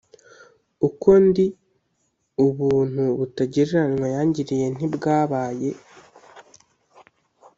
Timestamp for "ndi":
1.25-1.45